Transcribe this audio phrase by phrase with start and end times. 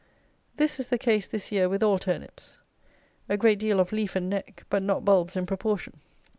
[0.57, 2.57] This is the case this year with all turnips.
[3.29, 5.99] A great deal of leaf and neck, but not bulbs in proportion.